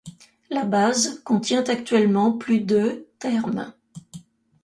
[0.49, 3.71] La base contient actuellement plus de termes.